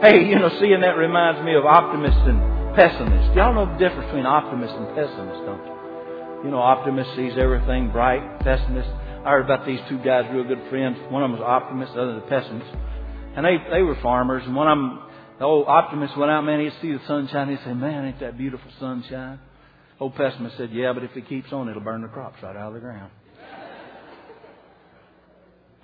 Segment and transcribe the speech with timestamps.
[0.00, 3.32] Hey, you know, seeing that reminds me of optimists and pessimists.
[3.34, 5.76] Y'all know the difference between optimists and pessimists, don't you?
[6.44, 8.20] You know, optimist sees everything bright.
[8.40, 8.88] Pessimist.
[9.24, 10.98] I heard about these two guys, real good friends.
[11.08, 12.68] One of them was optimist, the other was pessimist.
[13.36, 14.42] And they they were farmers.
[14.44, 15.00] And one of them,
[15.38, 16.60] the old optimist, went out, man.
[16.60, 17.48] He'd see the sunshine.
[17.48, 19.40] He'd say, "Man, ain't that beautiful sunshine?"
[19.98, 22.68] Old pessimist said, "Yeah, but if it keeps on, it'll burn the crops right out
[22.68, 23.10] of the ground."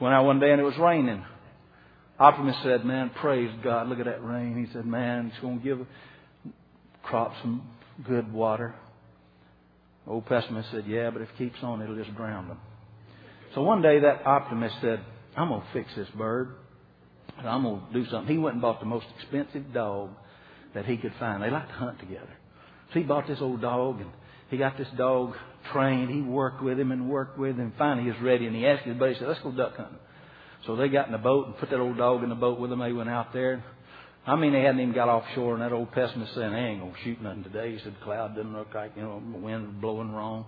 [0.01, 1.24] Went out one day and it was raining.
[2.19, 4.65] Optimist said, Man, praise God, look at that rain.
[4.65, 5.87] He said, Man, it's going to give
[7.03, 7.66] crops some
[8.07, 8.75] good water.
[10.07, 12.59] Old pessimist said, Yeah, but if it keeps on, it'll just drown them.
[13.55, 15.01] So one day that optimist said,
[15.37, 16.55] I'm going to fix this bird.
[17.39, 18.33] And I'm going to do something.
[18.33, 20.11] He went and bought the most expensive dog
[20.75, 21.42] that he could find.
[21.42, 22.37] They like to hunt together.
[22.92, 24.11] So he bought this old dog and
[24.51, 25.34] he got this dog
[25.73, 26.11] trained.
[26.11, 27.73] He worked with him and worked with him.
[27.79, 29.98] Finally, he was ready and he asked his buddy, he said, let's go duck hunting.
[30.66, 32.70] So they got in the boat and put that old dog in the boat with
[32.70, 32.80] them.
[32.80, 33.64] They went out there.
[34.24, 36.92] I mean, they hadn't even got offshore, and that old pessimist said, "They ain't gonna
[37.02, 40.12] shoot nothing today." He said, "The cloud didn't look like you know, the wind blowing
[40.12, 40.46] wrong."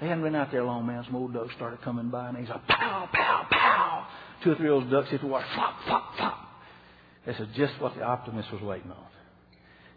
[0.00, 1.04] They hadn't been out there long, man.
[1.04, 4.06] Some old ducks started coming by, and he's like, "Pow, pow, pow!"
[4.42, 6.48] Two or three those ducks hit the water, flop, flop, flop.
[7.24, 9.06] This is just what the optimist was waiting on.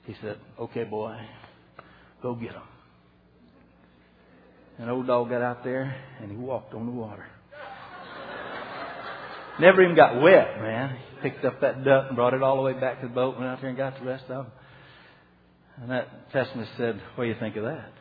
[0.06, 1.20] He said, "Okay, boy,
[2.22, 2.62] go get them."
[4.80, 7.26] And old dog got out there, and he walked on the water.
[9.60, 10.98] Never even got wet, man.
[10.98, 13.38] He picked up that duck and brought it all the way back to the boat,
[13.38, 14.54] went out there and got the rest of them.
[15.82, 17.92] And that pessimist said, What do you think of that?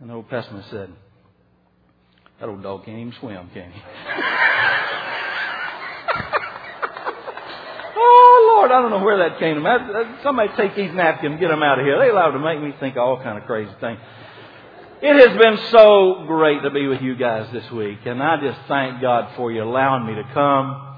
[0.00, 0.90] And the old pessimist said,
[2.40, 3.80] That old dog can't even swim, can he?
[7.96, 10.18] oh, Lord, I don't know where that came from.
[10.22, 11.98] Somebody take these napkins and get them out of here.
[11.98, 13.98] They allowed to make me think all kind of crazy things.
[15.04, 18.60] It has been so great to be with you guys this week, and I just
[18.68, 20.96] thank God for you allowing me to come.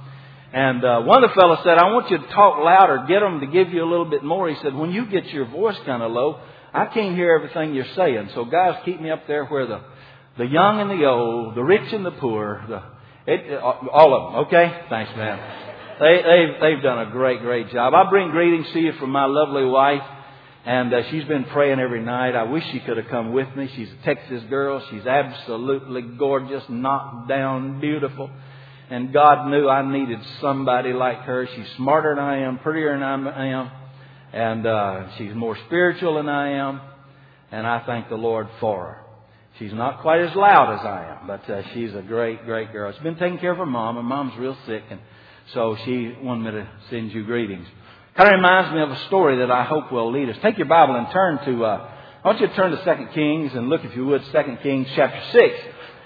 [0.53, 3.41] And uh, one of the fellows said, I want you to talk louder, get them
[3.41, 4.51] to give you a little bit more.
[4.51, 6.39] He said, when you get your voice kind of low,
[6.75, 8.29] I can't hear everything you're saying.
[8.35, 9.81] So guys, keep me up there where the,
[10.37, 12.83] the young and the old, the rich and the poor, the,
[13.33, 14.85] it, all of them, okay?
[14.91, 15.39] Thanks, man.
[15.99, 17.95] They, they've, they've done a great, great job.
[17.95, 20.03] I bring greetings to you from my lovely wife.
[20.67, 22.35] And uh, she's been praying every night.
[22.35, 23.71] I wish she could have come with me.
[23.77, 24.83] She's a Texas girl.
[24.91, 28.31] She's absolutely gorgeous, knocked down, beautiful.
[28.91, 31.47] And God knew I needed somebody like her.
[31.55, 33.71] She's smarter than I am, prettier than I am,
[34.33, 36.81] and uh, she's more spiritual than I am.
[37.51, 39.01] And I thank the Lord for her.
[39.59, 42.93] She's not quite as loud as I am, but uh, she's a great, great girl.
[42.93, 43.97] She's been taking care of her mom.
[43.97, 45.01] Her mom's real sick, and
[45.55, 47.67] so she wanted me to send you greetings.
[48.17, 50.37] Kind of reminds me of a story that I hope will lead us.
[50.41, 51.91] Take your Bible and turn to, uh,
[52.23, 54.87] I want you to turn to 2 Kings and look, if you would, 2 Kings
[54.95, 55.55] chapter 6.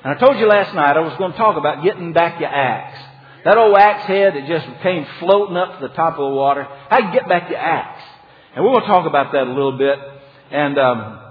[0.05, 2.49] And I told you last night I was going to talk about getting back your
[2.49, 2.99] axe.
[3.45, 6.67] That old axe head that just came floating up to the top of the water.
[6.89, 8.03] How you get back your axe.
[8.57, 9.99] And we're going to talk about that a little bit.
[10.51, 11.25] And, um,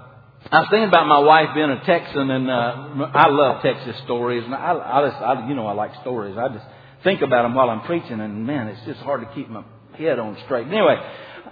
[0.52, 4.44] I was thinking about my wife being a Texan, and uh, I love Texas stories.
[4.44, 6.36] And I, I just, I, you know, I like stories.
[6.38, 6.64] I just
[7.02, 9.64] think about them while I'm preaching, and man, it's just hard to keep my
[9.98, 10.66] head on straight.
[10.66, 10.96] Anyway,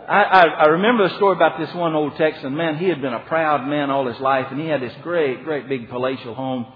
[0.08, 2.78] I, I, I remember the story about this one old Texan man.
[2.78, 5.68] He had been a proud man all his life, and he had this great, great
[5.68, 6.66] big palatial home.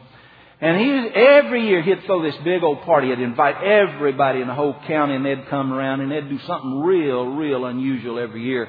[0.60, 3.08] And he every year he'd throw this big old party.
[3.08, 6.80] He'd invite everybody in the whole county, and they'd come around, and they'd do something
[6.80, 8.68] real, real unusual every year.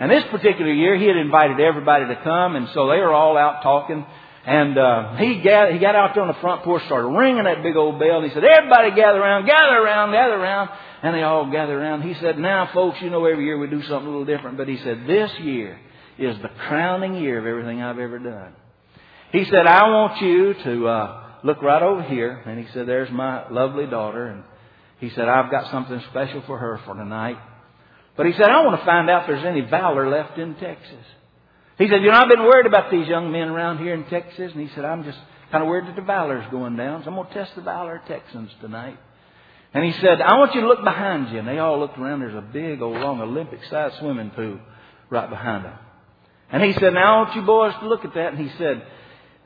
[0.00, 3.36] And this particular year, he had invited everybody to come, and so they were all
[3.36, 4.04] out talking.
[4.46, 7.62] And uh, he got he got out there on the front porch, started ringing that
[7.62, 8.18] big old bell.
[8.18, 10.70] And he said, "Everybody, gather around, gather around, gather around."
[11.02, 12.02] And they all gathered around.
[12.02, 14.58] He said, Now, folks, you know every year we do something a little different.
[14.58, 15.78] But he said, This year
[16.18, 18.52] is the crowning year of everything I've ever done.
[19.32, 22.42] He said, I want you to uh, look right over here.
[22.44, 24.26] And he said, There's my lovely daughter.
[24.26, 24.44] And
[24.98, 27.38] he said, I've got something special for her for tonight.
[28.16, 31.04] But he said, I want to find out if there's any valor left in Texas.
[31.80, 34.52] He said, You know, I've been worried about these young men around here in Texas.
[34.52, 35.18] And he said, I'm just
[35.50, 37.02] kind of worried that the valor's going down.
[37.02, 38.98] So I'm going to test the valor of Texans tonight.
[39.72, 41.38] And he said, I want you to look behind you.
[41.38, 42.20] And they all looked around.
[42.20, 44.60] There's a big old long Olympic sized swimming pool
[45.08, 45.78] right behind them.
[46.52, 48.34] And he said, Now I want you boys to look at that.
[48.34, 48.82] And he said,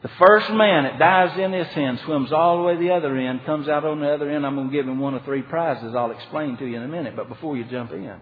[0.02, 3.16] The first man that dives in this end, swims all the way to the other
[3.16, 5.42] end, comes out on the other end, I'm going to give him one of three
[5.42, 5.94] prizes.
[5.94, 7.14] I'll explain to you in a minute.
[7.14, 8.18] But before you jump in,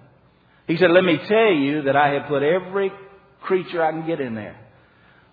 [0.67, 2.93] he said, Let me tell you that I have put every
[3.43, 4.57] creature I can get in there.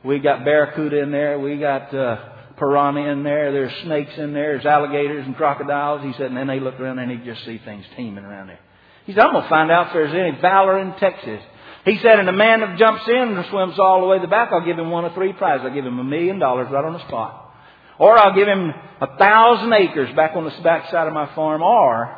[0.04, 1.40] We got barracuda in there.
[1.40, 3.52] We got uh, piranha in there.
[3.52, 4.54] There's snakes in there.
[4.54, 6.04] There's alligators and crocodiles.
[6.04, 8.60] He said, and then they look around and they just see things teeming around there.
[9.06, 11.42] He said, I'm going to find out if there's any valor in Texas.
[11.86, 14.28] He said, and the man that jumps in and swims all the way to the
[14.28, 15.66] back, I'll give him one of three prizes.
[15.66, 17.54] I'll give him a million dollars right on the spot.
[17.98, 18.72] Or I'll give him
[19.02, 21.62] a thousand acres back on the back side of my farm.
[21.62, 22.16] Or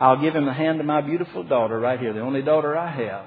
[0.00, 2.90] I'll give him the hand of my beautiful daughter right here, the only daughter I
[2.90, 3.24] have.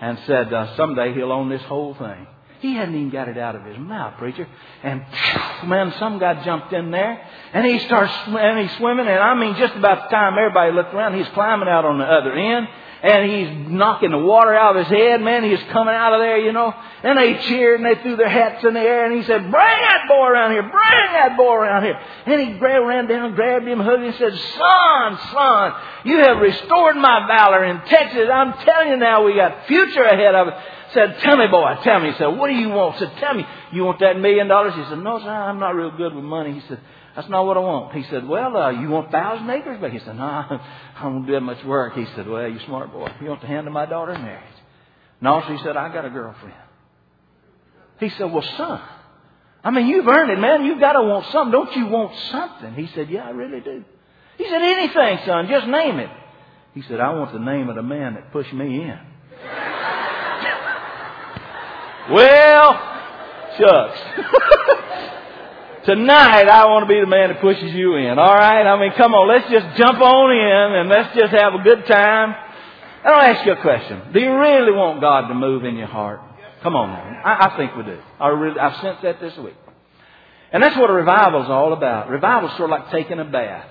[0.00, 2.26] And said, uh, someday he'll own this whole thing.
[2.60, 4.46] He hadn't even got it out of his mouth, preacher.
[4.82, 5.02] And
[5.64, 9.06] man, some guy jumped in there and he starts and he's swimming.
[9.06, 12.04] And I mean, just about the time everybody looked around, he's climbing out on the
[12.04, 12.68] other end
[13.02, 15.20] and he's knocking the water out of his head.
[15.22, 16.74] Man, he's coming out of there, you know.
[17.02, 19.52] And they cheered and they threw their hats in the air and he said, "Bring
[19.52, 20.62] that boy around here!
[20.62, 24.16] Bring that boy around here!" And he grabbed, ran down, grabbed him, hugged him, and
[24.16, 25.72] said, "Son, son,
[26.04, 28.28] you have restored my valor in Texas.
[28.32, 30.62] I'm telling you now, we got future ahead of us."
[30.92, 32.10] said, Tell me, boy, tell me.
[32.10, 32.98] He said, What do you want?
[32.98, 34.74] Said, Tell me, you want that million dollars?
[34.74, 36.52] He said, No, sir, I'm not real good with money.
[36.54, 36.80] He said,
[37.16, 37.94] That's not what I want.
[37.94, 39.78] He said, Well, uh, you want a thousand acres?
[39.80, 40.60] But he said, No, I
[41.02, 41.94] don't do that much work.
[41.94, 43.12] He said, Well, you smart boy.
[43.20, 44.44] You want the hand of my daughter in marriage?
[45.48, 46.54] He said, I got a girlfriend.
[47.98, 48.80] He said, Well, son,
[49.62, 50.64] I mean, you've earned it, man.
[50.64, 51.52] You've got to want something.
[51.52, 52.74] Don't you want something?
[52.74, 53.84] He said, Yeah, I really do.
[54.38, 56.10] He said, Anything, son, just name it.
[56.74, 58.98] He said, I want the name of the man that pushed me in.
[62.10, 62.72] Well,
[63.56, 64.00] shucks.
[65.84, 68.18] Tonight, I want to be the man that pushes you in.
[68.18, 68.62] All right?
[68.62, 69.28] I mean, come on.
[69.28, 72.34] Let's just jump on in and let's just have a good time.
[73.02, 74.12] And I'll ask you a question.
[74.12, 76.20] Do you really want God to move in your heart?
[76.62, 77.22] Come on now.
[77.24, 77.98] I, I think we do.
[78.20, 79.54] I really, I've sensed that this week.
[80.52, 82.10] And that's what a revival is all about.
[82.10, 83.66] Revival is sort of like taking a bath.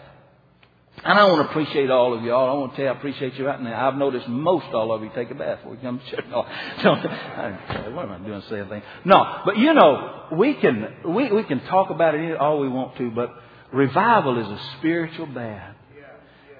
[1.03, 2.49] And I want to appreciate all of y'all.
[2.49, 3.87] I want to tell you I appreciate you right now.
[3.87, 6.25] I've noticed most all of you take a bath before you come to church.
[6.29, 6.45] No,
[6.83, 8.83] no, what am I doing saying things?
[9.05, 12.97] No, but you know, we can, we, we can talk about it all we want
[12.97, 13.33] to, but
[13.71, 15.75] revival is a spiritual bath.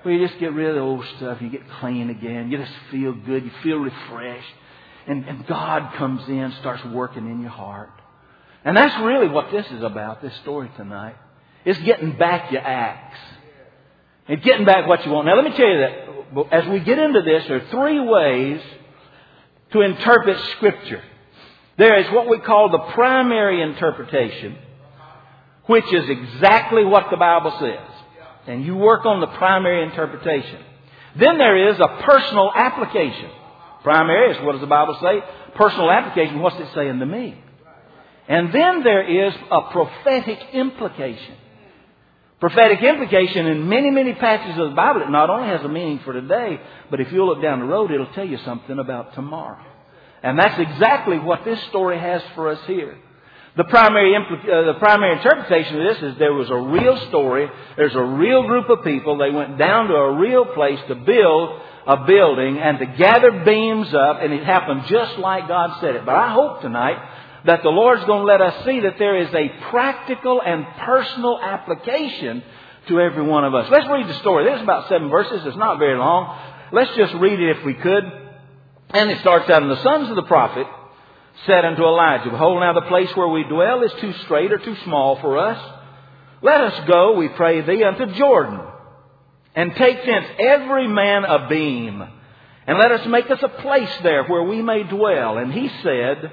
[0.04, 2.72] Where you just get rid of the old stuff, you get clean again, you just
[2.90, 4.54] feel good, you feel refreshed,
[5.08, 7.90] and, and God comes in, starts working in your heart.
[8.64, 11.16] And that's really what this is about, this story tonight.
[11.66, 13.18] It's getting back your axe.
[14.30, 15.26] And getting back what you want.
[15.26, 18.62] Now let me tell you that as we get into this, there are three ways
[19.72, 21.02] to interpret Scripture.
[21.78, 24.56] There is what we call the primary interpretation,
[25.66, 27.80] which is exactly what the Bible says.
[28.46, 30.60] And you work on the primary interpretation.
[31.16, 33.32] Then there is a personal application.
[33.82, 35.22] Primary is what does the Bible say?
[35.56, 37.36] Personal application, what's it saying to me?
[38.28, 41.36] And then there is a prophetic implication.
[42.40, 46.00] Prophetic implication in many, many passages of the Bible, it not only has a meaning
[46.06, 46.60] for today,
[46.90, 49.62] but if you look down the road, it'll tell you something about tomorrow.
[50.24, 52.98] And that's exactly what this story has for us here.
[53.58, 57.50] The primary, uh, the primary interpretation of this is there was a real story.
[57.76, 59.18] There's a real group of people.
[59.18, 63.94] They went down to a real place to build a building and to gather beams
[63.94, 66.06] up, and it happened just like God said it.
[66.06, 66.98] But I hope tonight
[67.46, 71.40] that the Lord's going to let us see that there is a practical and personal
[71.42, 72.44] application
[72.88, 73.70] to every one of us.
[73.72, 74.46] Let's read the story.
[74.46, 75.46] There's about seven verses.
[75.46, 76.38] It's not very long.
[76.72, 78.04] Let's just read it if we could.
[78.92, 80.68] And it starts out, And the sons of the prophet
[81.46, 84.76] said unto Elijah, Behold, now the place where we dwell is too strait or too
[84.84, 85.60] small for us.
[86.42, 88.62] Let us go, we pray thee, unto Jordan,
[89.56, 92.02] and take thence every man a beam,
[92.66, 95.38] and let us make us a place there where we may dwell.
[95.38, 96.32] And he said,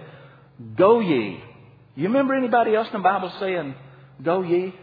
[0.77, 1.43] Go ye.
[1.95, 3.75] You remember anybody else in the Bible saying,
[4.23, 4.75] Go ye?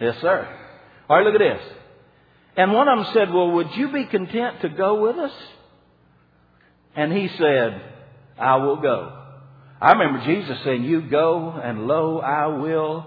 [0.00, 0.48] Yes, sir.
[1.08, 1.72] All right, look at this.
[2.56, 5.32] And one of them said, Well, would you be content to go with us?
[6.94, 7.82] And he said,
[8.38, 9.22] I will go.
[9.80, 13.06] I remember Jesus saying, You go, and lo, I will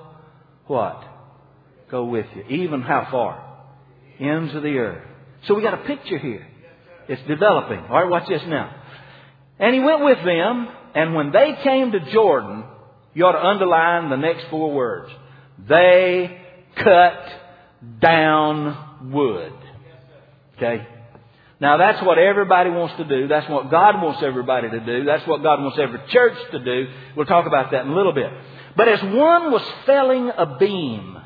[0.68, 1.04] what?
[1.90, 2.44] Go with you.
[2.64, 3.46] Even how far?
[4.20, 5.04] Ends of the earth.
[5.48, 6.46] So we got a picture here.
[7.08, 7.80] It's developing.
[7.80, 8.76] All right, watch this now.
[9.58, 12.64] And he went with them, and when they came to Jordan,
[13.14, 15.12] you ought to underline the next four words.
[15.68, 16.40] They
[16.76, 17.26] cut
[18.02, 19.54] down wood.
[20.58, 20.88] Okay?
[21.62, 23.28] Now that's what everybody wants to do.
[23.28, 25.04] That's what God wants everybody to do.
[25.04, 26.88] That's what God wants every church to do.
[27.16, 28.32] We'll talk about that in a little bit.
[28.78, 31.18] But as one was felling a beam,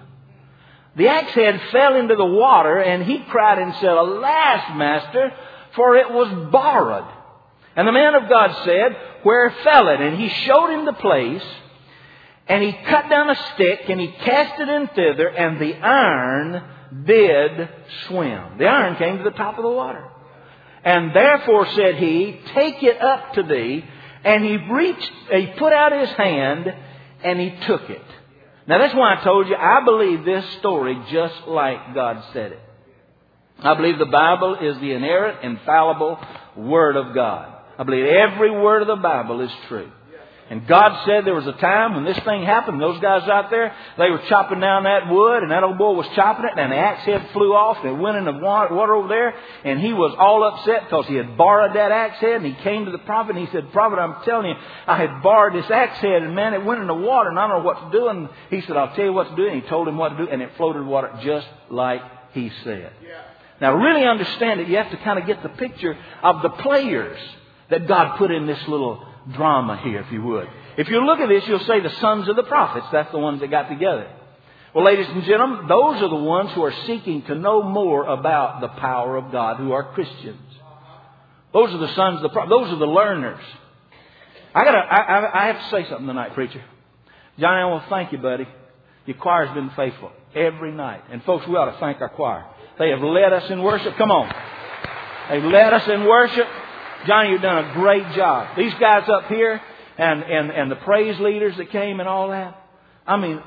[0.95, 5.33] the axe head fell into the water and he cried and said, Alas, master,
[5.75, 7.11] for it was borrowed.
[7.75, 9.99] And the man of God said, Where fell it?
[9.99, 11.43] And he showed him the place,
[12.47, 16.63] and he cut down a stick, and he cast it in thither, and the iron
[17.05, 17.69] did
[18.07, 18.57] swim.
[18.57, 20.07] The iron came to the top of the water.
[20.83, 23.85] And therefore said he, Take it up to thee.
[24.25, 26.73] And he reached, he put out his hand,
[27.23, 28.01] and he took it.
[28.67, 32.59] Now that's why I told you, I believe this story just like God said it.
[33.59, 36.19] I believe the Bible is the inerrant, infallible
[36.55, 37.52] Word of God.
[37.77, 39.91] I believe every word of the Bible is true.
[40.49, 42.79] And God said there was a time when this thing happened.
[42.79, 46.05] Those guys out there, they were chopping down that wood, and that old boy was
[46.15, 49.07] chopping it, and the axe head flew off, and it went in the water over
[49.07, 52.53] there, and he was all upset because he had borrowed that axe head, and he
[52.61, 55.71] came to the prophet, and he said, Prophet, I'm telling you, I had borrowed this
[55.71, 57.97] axe head, and man, it went in the water, and I don't know what to
[57.97, 58.09] do.
[58.09, 59.47] And he said, I'll tell you what to do.
[59.47, 62.01] And he told him what to do, and it floated water just like
[62.33, 62.91] he said.
[63.01, 63.21] Yeah.
[63.61, 67.17] Now, really understand it, you have to kind of get the picture of the players
[67.69, 70.47] that God put in this little drama here, if you would.
[70.77, 72.87] If you look at this, you'll say the sons of the prophets.
[72.91, 74.09] That's the ones that got together.
[74.73, 78.61] Well, ladies and gentlemen, those are the ones who are seeking to know more about
[78.61, 80.41] the power of God, who are Christians.
[81.53, 82.49] Those are the sons of the prophets.
[82.49, 83.43] Those are the learners.
[84.55, 86.63] I gotta, I, I, I have to say something tonight, preacher.
[87.39, 88.47] Johnny, I want to thank you, buddy.
[89.05, 91.03] Your choir's been faithful every night.
[91.11, 92.45] And folks, we ought to thank our choir.
[92.79, 93.95] They have led us in worship.
[93.97, 94.33] Come on.
[95.29, 96.47] They've led us in worship.
[97.07, 98.55] Johnny, you've done a great job.
[98.57, 99.61] These guys up here
[99.97, 102.59] and, and, and the praise leaders that came and all that.
[103.05, 103.41] I mean,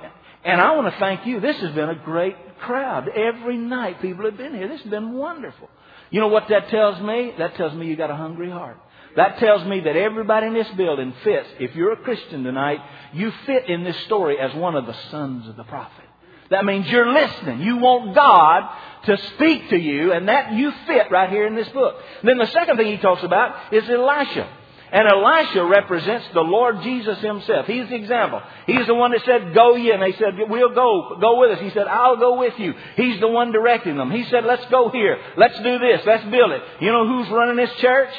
[0.45, 1.41] and I want to thank you.
[1.41, 3.09] This has been a great crowd.
[3.09, 4.69] Every night people have been here.
[4.69, 5.69] This has been wonderful.
[6.11, 7.33] You know what that tells me?
[7.39, 8.79] That tells me you got a hungry heart.
[9.17, 11.49] That tells me that everybody in this building fits.
[11.59, 12.81] If you're a Christian tonight,
[13.15, 16.05] you fit in this story as one of the sons of the prophet.
[16.50, 17.61] That means you're listening.
[17.61, 18.69] You want God
[19.05, 21.97] to speak to you, and that you fit right here in this book.
[22.21, 24.49] And then the second thing he talks about is Elisha.
[24.93, 27.67] And Elisha represents the Lord Jesus himself.
[27.67, 28.41] He's the example.
[28.67, 29.91] He's the one that said, go ye.
[29.91, 31.17] And they said, we'll go.
[31.21, 31.61] Go with us.
[31.61, 32.73] He said, I'll go with you.
[32.95, 34.12] He's the one directing them.
[34.12, 35.19] He said, let's go here.
[35.37, 36.03] Let's do this.
[36.07, 36.62] Let's build it.
[36.81, 38.12] You know who's running this church?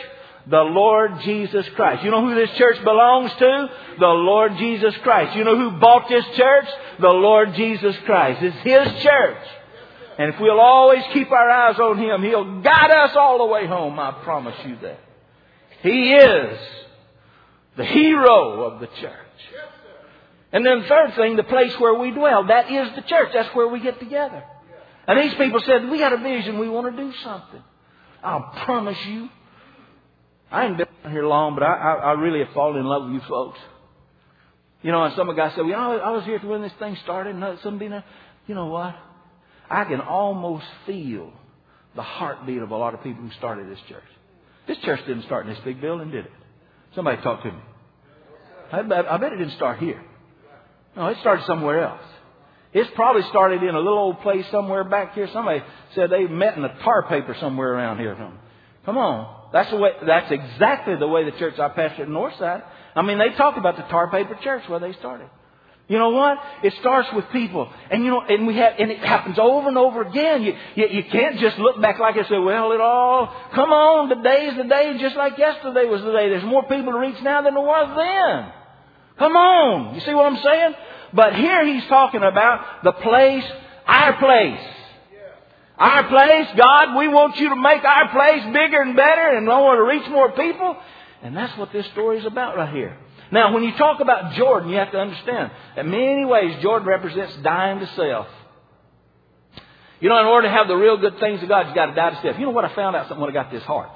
[0.50, 2.04] The Lord Jesus Christ.
[2.04, 3.70] You know who this church belongs to?
[4.00, 5.36] The Lord Jesus Christ.
[5.36, 6.66] You know who bought this church?
[7.00, 8.42] The Lord Jesus Christ.
[8.42, 9.48] It's His church.
[10.18, 13.68] And if we'll always keep our eyes on Him, He'll guide us all the way
[13.68, 14.00] home.
[14.00, 15.00] I promise you that.
[15.82, 16.60] He is
[17.76, 19.14] the hero of the church.
[20.54, 22.48] And then the third thing, the place where we dwell.
[22.48, 23.32] That is the church.
[23.34, 24.44] That's where we get together.
[25.08, 26.58] And these people said, we got a vision.
[26.58, 27.62] We want to do something.
[28.24, 29.30] I'll promise you,
[30.52, 33.14] I ain't been here long, but I, I, I really have fallen in love with
[33.14, 33.60] you folks.
[34.82, 36.72] You know, and some of guy said, well, you know, I was here when this
[36.80, 37.92] thing started, and somebody,
[38.48, 38.96] you know what?
[39.70, 41.34] I can almost feel
[41.96, 44.04] the heartbeat of a lot of people who started this church.
[44.68, 46.32] This church didn't start in this big building, did it?
[46.96, 47.60] Somebody talk to me.
[48.72, 50.02] I bet, I bet it didn't start here.
[50.96, 52.02] No, it started somewhere else.
[52.74, 55.30] It's probably started in a little old place somewhere back here.
[55.32, 55.64] Somebody
[55.96, 58.16] said they met in a tar paper somewhere around here.
[58.88, 59.50] Come on.
[59.52, 62.64] That's the way, that's exactly the way the church I pastored at Northside.
[62.96, 65.30] I mean, they talk about the tar paper church where they started.
[65.90, 66.38] You know what?
[66.64, 67.70] It starts with people.
[67.92, 70.42] And you know, and we have, and it happens over and over again.
[70.42, 74.08] You, you, you can't just look back like I say, well, it all, come on,
[74.08, 76.30] the day is the day just like yesterday was the day.
[76.30, 78.54] There's more people to reach now than there was then.
[79.20, 79.96] Come on.
[79.96, 80.74] You see what I'm saying?
[81.14, 83.44] But here he's talking about the place,
[83.86, 84.77] our place.
[85.78, 89.78] Our place, God, we want you to make our place bigger and better and want
[89.78, 90.76] to reach more people.
[91.22, 92.98] And that's what this story is about right here.
[93.32, 97.36] Now, when you talk about Jordan, you have to understand that many ways Jordan represents
[97.44, 98.28] dying to self.
[100.00, 101.96] You know, in order to have the real good things of God, you've got to
[101.96, 102.40] die to self.
[102.40, 103.90] You know what I found out when I got this heart?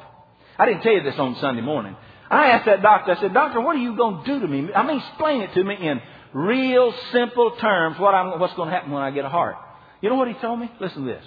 [0.58, 1.96] I didn't tell you this on Sunday morning.
[2.30, 4.74] I asked that doctor, I said, Doctor, what are you going to do to me?
[4.74, 6.02] I mean, explain it to me in
[6.34, 9.56] real simple terms what I'm, what's going to happen when I get a heart.
[10.02, 10.72] You know what he told me?
[10.80, 11.24] Listen to this.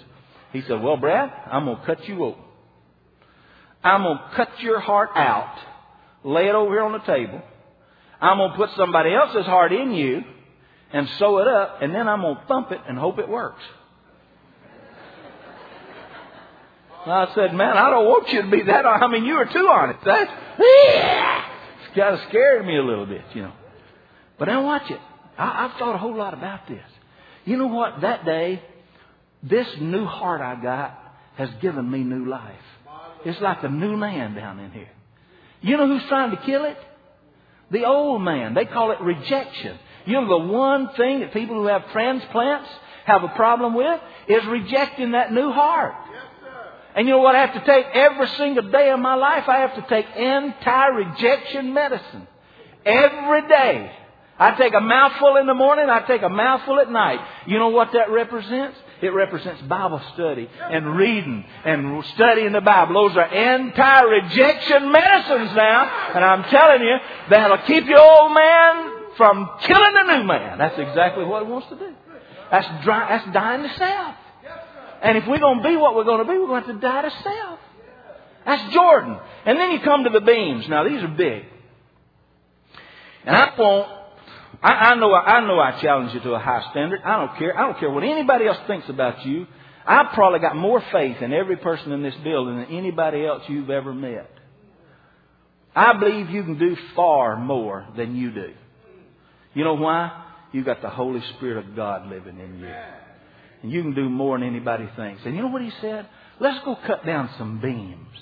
[0.55, 2.43] He said, Well, Brad, I'm going to cut you open.
[3.83, 5.53] I'm going to cut your heart out,
[6.23, 7.41] lay it over here on the table,
[8.21, 10.23] I'm going to put somebody else's heart in you
[10.93, 13.61] and sew it up, and then I'm going to thump it and hope it works.
[17.05, 18.85] I said, man, I don't want you to be that.
[18.85, 19.99] I mean, you were too honest.
[20.05, 23.53] That's it's kind of scared me a little bit, you know.
[24.39, 24.99] But now watch it.
[25.37, 26.83] I, I've thought a whole lot about this.
[27.43, 28.01] You know what?
[28.01, 28.63] That day,
[29.49, 30.99] this new heart I got
[31.37, 32.55] has given me new life.
[33.25, 34.89] It's like a new man down in here.
[35.61, 36.77] You know who's trying to kill it?
[37.71, 38.53] The old man.
[38.53, 39.77] They call it rejection.
[40.05, 42.69] You know, the one thing that people who have transplants
[43.05, 45.95] have a problem with is rejecting that new heart.
[46.95, 49.49] and you know what I have to take every single day of my life?
[49.49, 52.27] I have to take anti-rejection medicine.
[52.85, 53.91] Every day.
[54.37, 57.19] I take a mouthful in the morning, I take a mouthful at night.
[57.47, 58.77] You know what that represents?
[59.01, 62.93] It represents Bible study and reading and studying the Bible.
[63.07, 66.11] Those are anti-rejection medicines now.
[66.15, 66.95] And I'm telling you,
[67.29, 70.57] that'll keep your old man from killing the new man.
[70.57, 71.93] That's exactly what he wants to do.
[72.51, 74.15] That's, dry, that's dying to self.
[75.01, 76.75] And if we're going to be what we're going to be, we're going to have
[76.75, 77.59] to die to self.
[78.45, 79.17] That's Jordan.
[79.45, 80.67] And then you come to the beams.
[80.69, 81.45] Now, these are big.
[83.25, 84.04] And I won't.
[84.65, 85.13] I, I know.
[85.13, 85.59] I know.
[85.59, 86.99] I challenge you to a high standard.
[87.05, 87.55] I don't care.
[87.55, 89.45] I don't care what anybody else thinks about you.
[89.85, 93.69] I've probably got more faith in every person in this building than anybody else you've
[93.69, 94.31] ever met.
[95.75, 98.53] I believe you can do far more than you do.
[99.53, 100.23] You know why?
[100.51, 102.73] You've got the Holy Spirit of God living in you.
[103.61, 105.21] And you can do more than anybody thinks.
[105.25, 106.07] And you know what he said?
[106.39, 108.17] Let's go cut down some beams.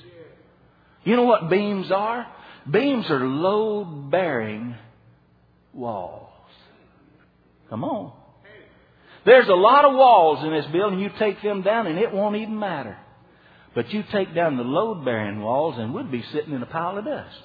[1.06, 2.28] You know what beams are?
[2.70, 4.76] Beams are load bearing
[5.74, 6.23] walls.
[7.74, 8.12] Come on.
[9.25, 11.00] There's a lot of walls in this building.
[11.00, 13.00] You take them down and it won't even matter.
[13.74, 17.00] But you take down the load bearing walls and we'd be sitting in a pile
[17.00, 17.36] of dust.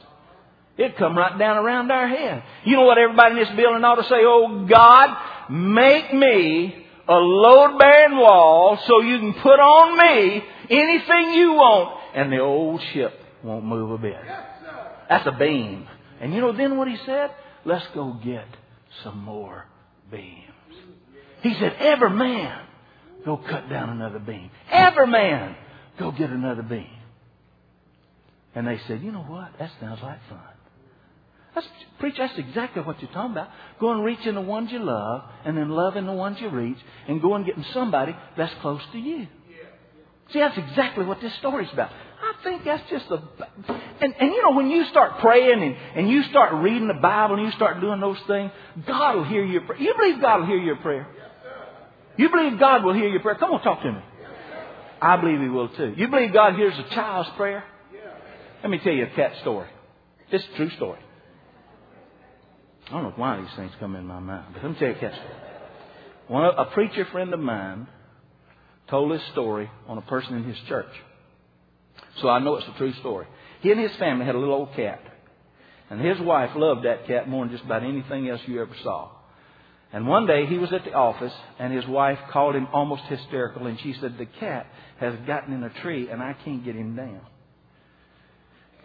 [0.76, 2.42] It'd come right down around our head.
[2.66, 4.16] You know what everybody in this building ought to say?
[4.18, 5.16] Oh God,
[5.50, 6.74] make me
[7.08, 12.40] a load bearing wall so you can put on me anything you want and the
[12.40, 14.20] old ship won't move a bit.
[15.08, 15.88] That's a beam.
[16.20, 17.30] And you know then what he said?
[17.64, 18.44] Let's go get
[19.02, 19.64] some more
[20.10, 20.44] beams.
[21.42, 22.66] He said, every man
[23.24, 24.50] go cut down another beam.
[24.70, 25.56] Every man
[25.98, 26.88] go get another beam.
[28.54, 29.50] And they said, you know what?
[29.58, 30.40] That sounds like fun.
[31.54, 31.66] That's,
[31.98, 33.48] preach, that's exactly what you're talking about.
[33.80, 36.78] Go and reach in the ones you love, and then loving the ones you reach,
[37.06, 39.26] and go and getting somebody that's close to you.
[40.32, 41.90] See, that's exactly what this story's about.
[42.44, 43.22] Think that's just a.
[44.00, 47.36] And, and you know, when you start praying and, and you start reading the Bible
[47.36, 48.52] and you start doing those things,
[48.86, 49.80] God will hear your prayer.
[49.80, 51.06] You believe God will hear your prayer?
[52.16, 53.36] You believe God will hear your prayer?
[53.36, 54.00] Come on, talk to me.
[55.00, 55.94] I believe He will too.
[55.96, 57.64] You believe God hears a child's prayer?
[58.62, 59.68] Let me tell you a cat story.
[60.30, 61.00] Is a true story.
[62.88, 64.94] I don't know why these things come in my mind, but let me tell you
[64.94, 65.34] a cat story.
[66.28, 67.86] One, a preacher friend of mine
[68.90, 70.92] told this story on a person in his church.
[72.20, 73.26] So I know it's a true story.
[73.60, 75.00] He and his family had a little old cat.
[75.90, 79.10] And his wife loved that cat more than just about anything else you ever saw.
[79.92, 83.66] And one day he was at the office and his wife called him almost hysterical
[83.66, 84.66] and she said, The cat
[85.00, 87.22] has gotten in a tree and I can't get him down.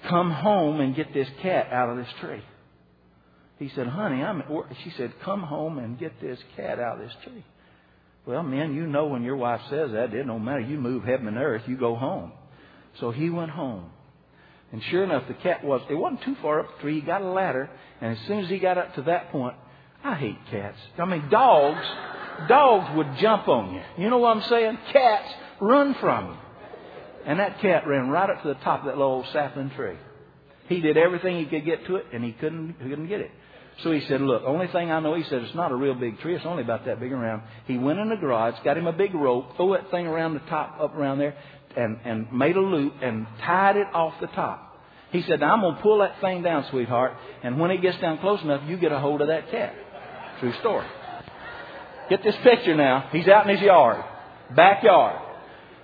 [0.08, 2.44] Come home and get this cat out of this tree.
[3.60, 4.68] He said, Honey, I'm at work.
[4.84, 7.44] She said, Come home and get this cat out of this tree.
[8.26, 10.62] Well, men, you know when your wife says that, it don't matter.
[10.62, 12.32] You move heaven and earth, you go home.
[13.00, 13.90] So he went home.
[14.72, 17.00] And sure enough, the cat was, it wasn't too far up the tree.
[17.00, 17.70] He got a ladder,
[18.02, 19.56] and as soon as he got up to that point,
[20.04, 20.78] I hate cats.
[20.98, 21.86] I mean, dogs,
[22.48, 23.82] dogs would jump on you.
[23.98, 24.78] You know what I'm saying?
[24.92, 26.38] Cats run from you.
[27.26, 29.96] And that cat ran right up to the top of that little old sapling tree.
[30.68, 33.32] He did everything he could get to it, and he couldn't, he couldn't get it.
[33.82, 36.20] So he said, Look, only thing I know, he said, it's not a real big
[36.20, 36.36] tree.
[36.36, 37.44] It's only about that big around.
[37.66, 40.42] He went in the garage, got him a big rope, threw that thing around the
[40.42, 41.36] top, up around there,
[41.76, 44.80] and, and made a loop and tied it off the top.
[45.12, 48.00] He said, Now I'm going to pull that thing down, sweetheart, and when it gets
[48.00, 49.76] down close enough, you get a hold of that cat.
[50.40, 50.88] True story.
[52.10, 53.10] Get this picture now.
[53.12, 54.04] He's out in his yard,
[54.56, 55.22] backyard.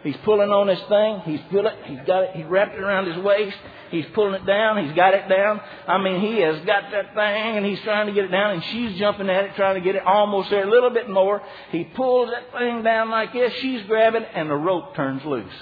[0.04, 1.20] He's pulling on this thing.
[1.26, 1.74] He's it.
[1.86, 2.36] He's got it.
[2.36, 3.58] He wrapped it around his waist.
[3.92, 4.86] He's pulling it down.
[4.86, 5.60] He's got it down.
[5.88, 8.64] I mean, he has got that thing, and he's trying to get it down, and
[8.66, 11.42] she's jumping at it, trying to get it almost there, a little bit more.
[11.72, 13.54] He pulls that thing down like this.
[13.56, 15.54] She's grabbing, and the rope turns loose.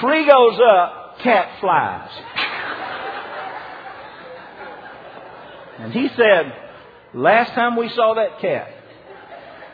[0.00, 2.10] Tree goes up, cat flies.
[5.78, 6.52] And he said,
[7.14, 8.68] last time we saw that cat,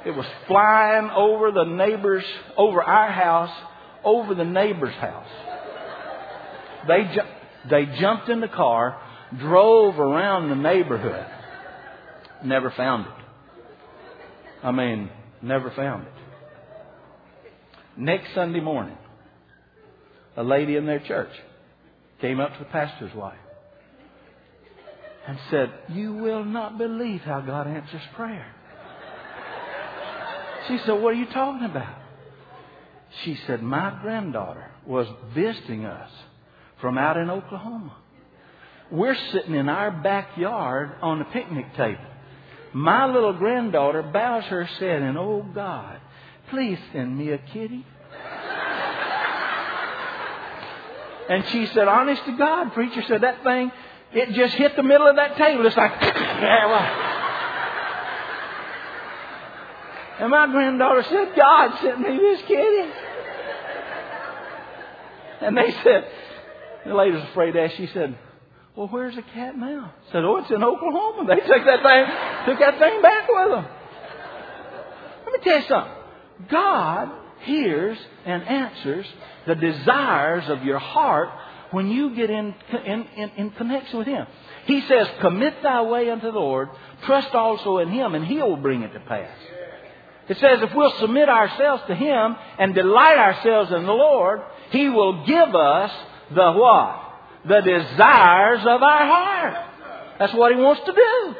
[0.04, 2.24] it was flying over the neighbor's,
[2.56, 3.56] over our house,
[4.04, 5.28] over the neighbor's house.
[6.88, 7.30] They, ju-
[7.70, 9.00] they jumped in the car,
[9.38, 11.26] drove around the neighborhood,
[12.44, 13.12] never found it.
[14.64, 15.08] I mean,
[15.40, 16.12] never found it.
[17.96, 18.96] Next Sunday morning,
[20.36, 21.32] a lady in their church
[22.20, 23.38] came up to the pastor's wife
[25.26, 28.54] and said, You will not believe how God answers prayer.
[30.68, 31.98] She said, What are you talking about?
[33.24, 36.10] She said, My granddaughter was visiting us
[36.80, 37.96] from out in Oklahoma.
[38.90, 42.04] We're sitting in our backyard on the picnic table.
[42.74, 46.00] My little granddaughter bows her head and, Oh God,
[46.50, 47.86] please send me a kitty.
[51.32, 53.72] And she said, honest to God, preacher said that thing,
[54.12, 55.64] it just hit the middle of that table.
[55.64, 55.92] It's like.
[60.20, 62.92] And my granddaughter said, God sent me this kitty.
[65.40, 66.06] And they said,
[66.86, 67.74] the lady was afraid to ask.
[67.76, 68.16] She said,
[68.76, 69.92] well, where's the cat now?
[69.96, 71.26] I said, oh, it's in Oklahoma.
[71.26, 73.66] They took that thing, took that thing back with them.
[75.24, 75.92] Let me tell you something.
[76.50, 77.10] God
[77.42, 79.06] hears and answers
[79.46, 81.28] the desires of your heart
[81.70, 84.26] when you get in, in, in, in connection with Him.
[84.66, 86.68] He says, commit thy way unto the Lord,
[87.04, 89.36] trust also in Him, and He'll bring it to pass.
[90.28, 94.88] It says if we'll submit ourselves to Him and delight ourselves in the Lord, He
[94.88, 95.90] will give us
[96.30, 96.98] the what?
[97.46, 99.66] The desires of our heart.
[100.18, 101.34] That's what He wants to do.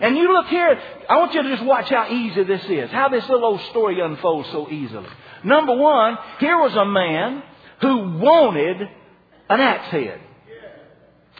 [0.00, 3.08] And you look here, I want you to just watch how easy this is, how
[3.08, 5.08] this little old story unfolds so easily.
[5.44, 7.42] Number one, here was a man
[7.80, 10.20] who wanted an axe head.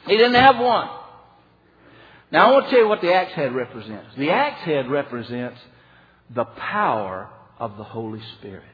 [0.06, 0.88] He didn't have one.
[2.30, 4.14] Now I want to tell you what the axe head represents.
[4.18, 5.58] The axe head represents
[6.34, 8.64] the power of the Holy Spirit.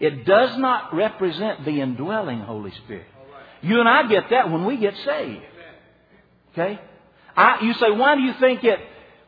[0.00, 3.06] It does not represent the indwelling Holy Spirit.
[3.62, 5.42] You and I get that when we get saved.
[6.52, 6.80] Okay?
[7.36, 8.78] I, you say, why do you think it,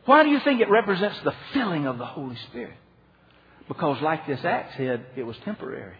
[0.05, 2.73] why do you think it represents the filling of the Holy Spirit?
[3.69, 5.95] Because like this axe head, it was temporary.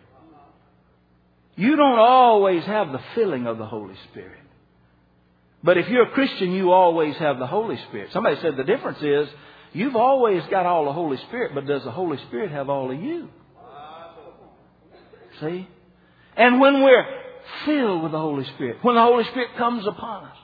[1.55, 4.39] You don't always have the filling of the Holy Spirit.
[5.63, 8.09] But if you're a Christian, you always have the Holy Spirit.
[8.11, 9.27] Somebody said the difference is
[9.73, 12.99] you've always got all the Holy Spirit, but does the Holy Spirit have all of
[12.99, 13.29] you?
[15.41, 15.67] See?
[16.35, 17.05] And when we're
[17.65, 20.37] filled with the Holy Spirit, when the Holy Spirit comes upon us,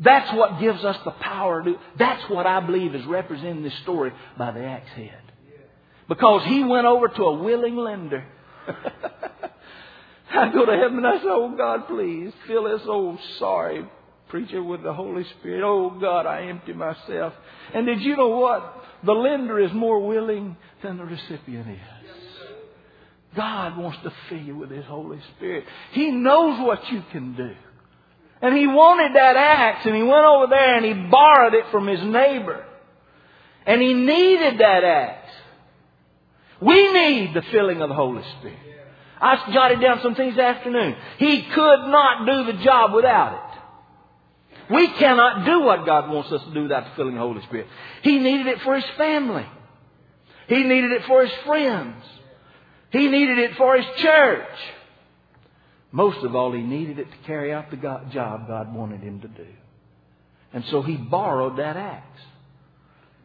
[0.00, 1.76] that's what gives us the power to.
[1.98, 5.22] That's what I believe is represented in this story by the axe head.
[6.08, 8.24] Because he went over to a willing lender.
[10.30, 13.84] I go to heaven and I say, Oh God, please fill this old oh, sorry
[14.28, 15.62] preacher with the Holy Spirit.
[15.64, 17.32] Oh God, I empty myself.
[17.74, 18.84] And did you know what?
[19.04, 21.78] The lender is more willing than the recipient is.
[23.36, 25.64] God wants to fill you with His Holy Spirit.
[25.92, 27.54] He knows what you can do.
[28.42, 31.86] And he wanted that axe and he went over there and he borrowed it from
[31.86, 32.64] his neighbor.
[33.64, 35.32] And he needed that axe.
[36.60, 38.58] We need the filling of the Holy Spirit.
[39.20, 40.96] I jotted down some things this afternoon.
[41.18, 44.72] He could not do the job without it.
[44.74, 47.42] We cannot do what God wants us to do without the filling of the Holy
[47.46, 47.66] Spirit.
[48.02, 49.46] He needed it for his family.
[50.48, 52.02] He needed it for his friends.
[52.90, 54.58] He needed it for his church.
[55.92, 59.28] Most of all, he needed it to carry out the job God wanted him to
[59.28, 59.46] do.
[60.52, 62.20] And so he borrowed that axe.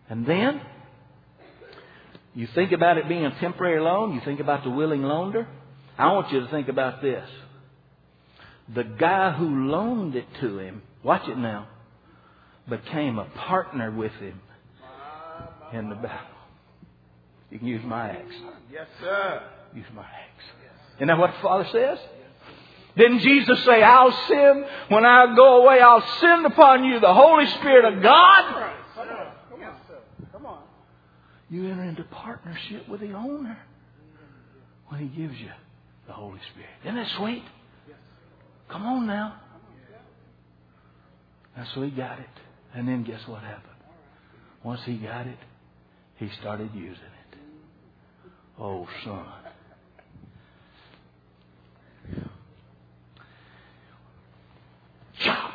[0.09, 0.61] And then,
[2.35, 5.45] you think about it being a temporary loan, you think about the willing loaner.
[5.97, 7.27] I want you to think about this.
[8.73, 11.67] The guy who loaned it to him, watch it now,
[12.69, 14.39] became a partner with him
[15.73, 16.27] in the battle.
[17.49, 18.35] You can use my axe.
[18.71, 19.43] Yes, sir.
[19.75, 20.45] Use my axe.
[20.97, 21.99] Isn't that what the Father says?
[22.95, 27.47] Didn't Jesus say, I'll send, when I go away, I'll send upon you the Holy
[27.47, 28.73] Spirit of God?
[31.51, 33.57] You enter into partnership with the owner
[34.87, 35.49] when he gives you
[36.07, 36.69] the Holy Spirit.
[36.85, 37.43] Isn't that sweet?
[38.69, 39.35] Come on now.
[41.57, 42.25] And so he got it.
[42.73, 43.67] And then guess what happened?
[44.63, 45.37] Once he got it,
[46.15, 47.37] he started using it.
[48.57, 49.25] Oh, son.
[55.19, 55.51] Chop,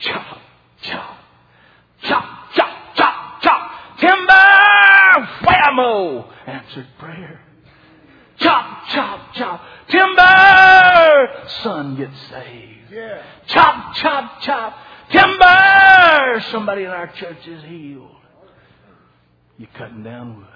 [0.00, 0.38] chop,
[0.82, 1.18] chop.
[2.04, 2.41] Chop,
[5.72, 6.30] Whammo!
[6.46, 7.40] Answered prayer.
[8.38, 9.62] Chop, chop, chop.
[9.88, 11.48] Timber!
[11.62, 12.92] Son gets saved.
[12.92, 13.22] Yeah.
[13.46, 14.76] Chop, chop, chop.
[15.10, 16.42] Timber!
[16.50, 18.10] Somebody in our church is healed.
[19.58, 20.46] You're cutting down wood.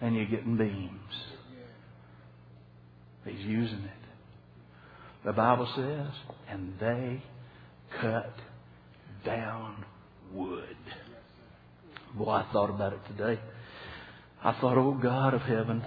[0.00, 0.92] And you're getting beams.
[3.24, 5.24] He's using it.
[5.24, 6.12] The Bible says,
[6.48, 7.22] and they
[8.00, 8.32] cut
[9.24, 9.84] down
[10.32, 10.76] wood.
[12.14, 13.38] Boy, I thought about it today.
[14.42, 15.82] I thought, oh God of heaven.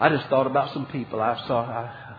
[0.00, 2.16] I just thought about some people I saw, I,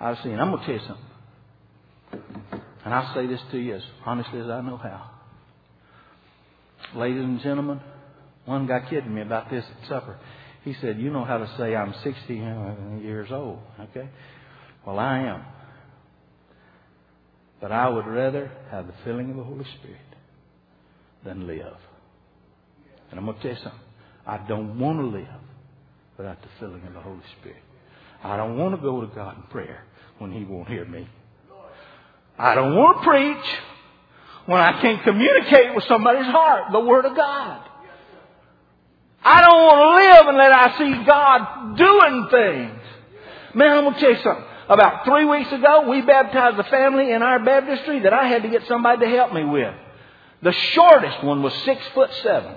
[0.00, 0.38] I've seen.
[0.38, 2.62] I'm going to tell you something.
[2.84, 5.10] And I'll say this to you as honestly as I know how.
[6.94, 7.80] Ladies and gentlemen,
[8.44, 10.18] one guy kidding me about this at supper.
[10.64, 12.34] He said, You know how to say I'm 60
[13.02, 14.08] years old, okay?
[14.86, 15.44] Well, I am.
[17.60, 20.00] But I would rather have the filling of the Holy Spirit
[21.24, 21.76] than live.
[23.12, 23.80] And I'm going to tell you something.
[24.26, 25.28] I don't want to live
[26.16, 27.62] without the filling of the Holy Spirit.
[28.24, 29.84] I don't want to go to God in prayer
[30.18, 31.06] when He won't hear me.
[32.38, 33.60] I don't want to preach
[34.46, 37.68] when I can't communicate with somebody's heart the Word of God.
[39.22, 42.80] I don't want to live unless I see God doing things.
[43.54, 44.44] Man, I'm going to tell you something.
[44.68, 48.48] About three weeks ago, we baptized a family in our baptistry that I had to
[48.48, 49.74] get somebody to help me with.
[50.42, 52.54] The shortest one was six foot seven.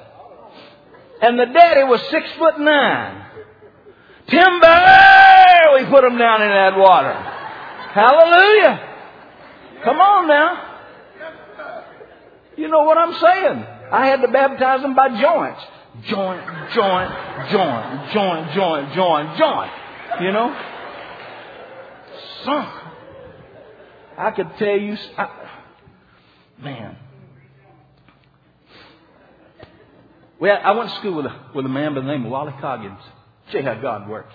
[1.25, 3.25] And the daddy was six foot nine.
[4.27, 5.73] Timber!
[5.73, 7.13] We put him down in that water.
[7.93, 8.95] Hallelujah.
[9.83, 10.77] Come on now.
[12.55, 13.65] You know what I'm saying?
[13.91, 15.61] I had to baptize him by joints.
[16.03, 17.11] Joint, joint,
[17.51, 19.71] joint, joint, joint, joint, joint.
[20.21, 20.55] You know?
[22.43, 22.67] Son,
[24.15, 25.29] I could tell you, I,
[26.61, 26.97] man.
[30.39, 32.53] Well, I went to school with a, with a man by the name of Wally
[32.59, 32.99] Coggins.
[33.51, 34.33] See how God works.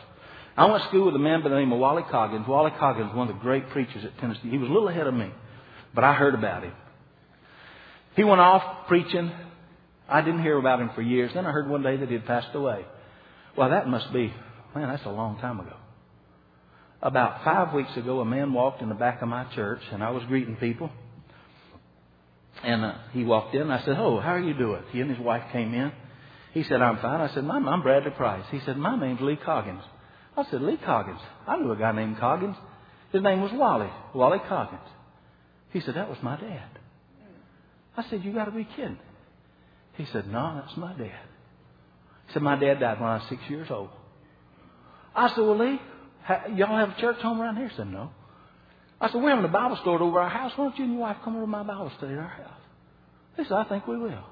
[0.56, 2.46] I went to school with a man by the name of Wally Coggins.
[2.48, 4.50] Wally Coggins one of the great preachers at Tennessee.
[4.50, 5.30] He was a little ahead of me,
[5.94, 6.72] but I heard about him.
[8.16, 9.30] He went off preaching.
[10.08, 11.30] I didn't hear about him for years.
[11.34, 12.84] Then I heard one day that he had passed away.
[13.56, 14.32] Well, that must be,
[14.74, 15.76] man, that's a long time ago.
[17.02, 20.10] About five weeks ago, a man walked in the back of my church, and I
[20.10, 20.90] was greeting people.
[22.62, 24.82] And uh, he walked in, I said, Oh, how are you doing?
[24.92, 25.92] He and his wife came in.
[26.52, 27.20] He said, I'm fine.
[27.20, 28.44] I said, I'm Bradley Price.
[28.50, 29.82] He said, My name's Lee Coggins.
[30.36, 31.20] I said, Lee Coggins.
[31.46, 32.56] I knew a guy named Coggins.
[33.12, 34.80] His name was Wally, Wally Coggins.
[35.72, 36.68] He said, That was my dad.
[37.96, 38.98] I said, You got to be kidding.
[39.94, 41.26] He said, No, that's my dad.
[42.26, 43.90] He said, My dad died when I was six years old.
[45.14, 45.80] I said, Well, Lee,
[46.54, 47.68] y'all have a church home around here?
[47.68, 48.10] He said, No.
[49.00, 50.52] I said, We're having a Bible store over our house.
[50.56, 52.60] Why don't you and your wife come over to my Bible study at our house?
[53.36, 54.24] They said, I think we will.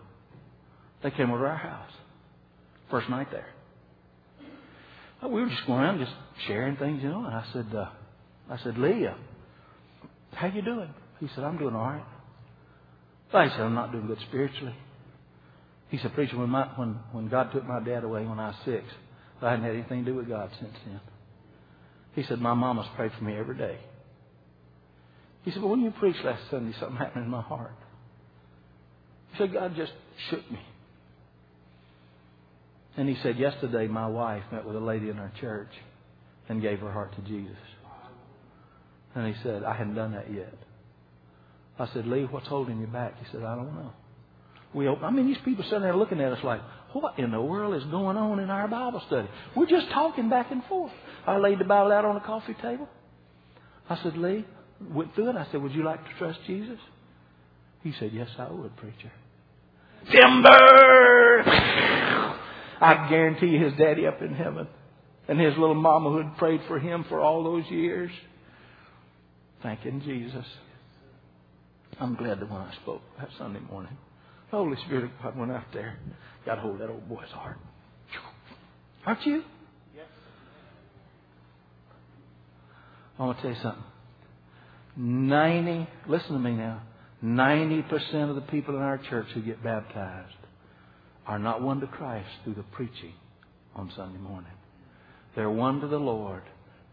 [1.03, 1.93] They came over to our house.
[2.91, 3.47] First night there.
[5.23, 6.13] We were just going around just
[6.47, 7.25] sharing things, you know.
[7.25, 7.89] And I said, uh,
[8.51, 9.17] I said, Leah,
[10.33, 10.93] how you doing?
[11.21, 12.05] He said, I'm doing all right.
[13.33, 14.75] I said, I'm not doing good spiritually.
[15.91, 18.57] He said, Preacher, when, my, when, when God took my dad away when I was
[18.65, 18.85] six,
[19.43, 21.01] I hadn't had anything to do with God since then.
[22.15, 23.79] He said, My mama's prayed for me every day.
[25.45, 27.73] He said, But when you preached last Sunday, something happened in my heart.
[29.33, 29.93] He said, God just
[30.31, 30.61] shook me.
[32.97, 35.71] And he said, Yesterday, my wife met with a lady in our church
[36.49, 37.57] and gave her heart to Jesus.
[39.15, 40.55] And he said, I hadn't done that yet.
[41.79, 43.15] I said, Lee, what's holding you back?
[43.19, 43.93] He said, I don't know.
[44.75, 46.61] We open, I mean, these people sitting there looking at us like,
[46.93, 49.29] what in the world is going on in our Bible study?
[49.55, 50.93] We're just talking back and forth.
[51.27, 52.89] I laid the Bible out on the coffee table.
[53.89, 54.45] I said, Lee,
[54.81, 55.37] went through it.
[55.37, 56.79] I said, would you like to trust Jesus?
[57.83, 59.13] He said, yes, I would, preacher.
[60.11, 61.45] Timber!
[62.81, 64.69] I guarantee his daddy up in heaven
[65.27, 68.11] and his little mama who had prayed for him for all those years.
[69.63, 70.47] Thanking Jesus.
[72.01, 73.97] I'm glad that when I spoke that Sunday morning,
[74.51, 75.99] the Holy Spirit of God went out there,
[76.47, 77.59] got hold of that old boy's heart.
[79.05, 79.43] Aren't you?
[79.97, 80.07] Yes.
[83.19, 83.85] I want to tell you something.
[84.99, 86.83] 90, listen to me now,
[87.23, 90.35] 90% of the people in our church who get baptized
[91.27, 93.15] are not won to Christ through the preaching
[93.77, 94.51] on Sunday morning.
[95.37, 96.43] They're won to the Lord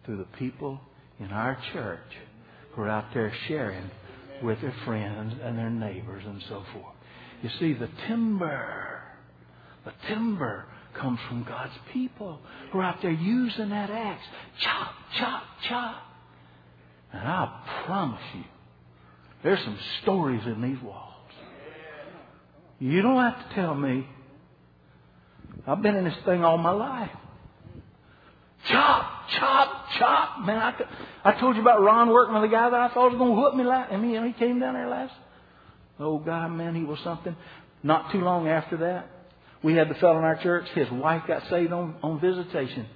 [0.05, 0.79] through the people
[1.19, 1.99] in our church
[2.73, 3.89] who are out there sharing
[4.43, 6.95] with their friends and their neighbors and so forth.
[7.41, 9.01] You see, the timber,
[9.83, 12.39] the timber comes from God's people
[12.71, 14.23] who are out there using that axe.
[14.61, 15.95] Chop, chop, chop.
[17.15, 18.43] And I promise you,
[19.41, 21.13] there's some stories in these walls.
[22.79, 24.05] You don't have to tell me.
[25.65, 27.11] I've been in this thing all my life.
[28.69, 30.45] Chop, chop, chop.
[30.45, 30.73] Man, I,
[31.23, 33.55] I told you about Ron Workman, the guy that I thought was going to whoop
[33.55, 33.93] me last.
[33.93, 35.13] And he, he came down there last.
[35.99, 37.35] Oh, guy, man, he was something.
[37.81, 39.07] Not too long after that,
[39.63, 40.67] we had the fellow in our church.
[40.75, 42.87] His wife got saved on, on visitation.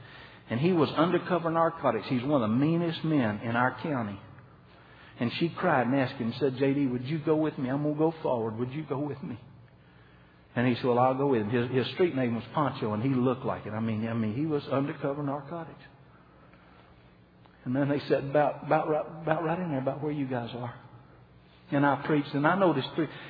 [0.50, 2.08] And he was undercover narcotics.
[2.10, 4.20] He's one of the meanest men in our county.
[5.20, 7.70] And she cried and asked him, and said, JD, would you go with me?
[7.70, 8.58] I'm going to go forward.
[8.58, 9.38] Would you go with me?
[10.56, 11.50] And he said, well, I'll go with him.
[11.50, 13.74] His, his street name was Pancho, and he looked like it.
[13.74, 15.78] I mean, I mean, he was undercover narcotics.
[17.66, 20.50] And then they said, about, about, right, about right in there, about where you guys
[20.56, 20.74] are.
[21.72, 22.88] And I preached, and I noticed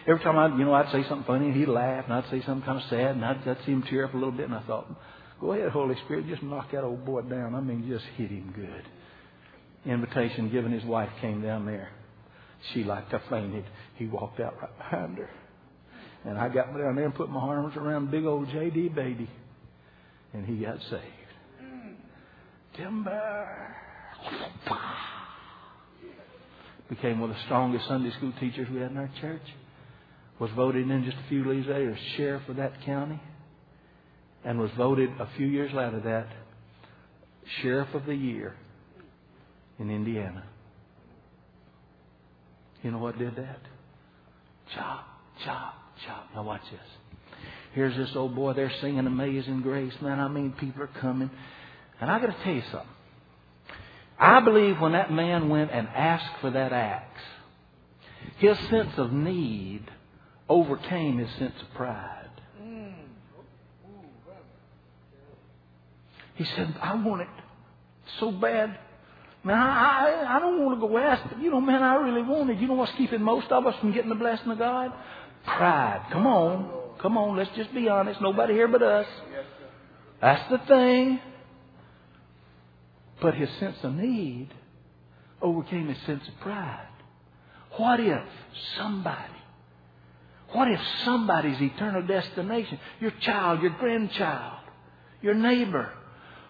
[0.07, 2.41] every time I, you know, I'd say something funny, and he'd laugh, and I'd say
[2.45, 4.55] something kind of sad, and I'd, I'd see him tear up a little bit, and
[4.55, 4.87] I thought,
[5.41, 7.55] go ahead, Holy Spirit, just knock that old boy down.
[7.55, 9.91] I mean, just hit him good.
[9.91, 11.89] Invitation given, his wife came down there.
[12.73, 13.65] She like to fainted.
[13.95, 15.29] He walked out right behind her.
[16.25, 18.89] And I got down there and put my arms around big old J.D.
[18.89, 19.29] baby.
[20.33, 21.03] And he got saved.
[22.75, 23.75] Timber.
[26.89, 29.41] Became one of the strongest Sunday school teachers we had in our church.
[30.39, 33.21] Was voted in just a few days later sheriff of that county.
[34.45, 36.27] And was voted a few years later that
[37.61, 38.55] sheriff of the year
[39.79, 40.43] in Indiana.
[42.83, 43.59] You know what did that?
[44.73, 45.05] Chop,
[45.43, 45.73] chop,
[46.05, 46.27] chop.
[46.33, 46.79] Now watch this.
[47.73, 48.53] Here's this old boy.
[48.53, 49.93] They're singing Amazing Grace.
[50.01, 51.29] Man, I mean, people are coming.
[51.99, 52.89] And I got to tell you something.
[54.17, 57.21] I believe when that man went and asked for that axe,
[58.37, 59.83] his sense of need
[60.47, 62.18] overcame his sense of pride.
[66.39, 67.27] He said, I want it
[68.17, 68.79] so bad.
[69.43, 72.21] Man, I, I, I don't want to go ask, but you know, man, I really
[72.21, 72.59] want it.
[72.59, 74.93] You know what's keeping most of us from getting the blessing of God?
[75.43, 76.07] Pride.
[76.13, 76.71] Come on.
[77.01, 78.21] Come on, let's just be honest.
[78.21, 79.05] Nobody here but us.
[80.21, 81.19] That's the thing.
[83.21, 84.47] But his sense of need
[85.41, 86.87] overcame his sense of pride.
[87.75, 88.23] What if
[88.77, 89.33] somebody,
[90.53, 94.59] what if somebody's eternal destination, your child, your grandchild,
[95.21, 95.91] your neighbor,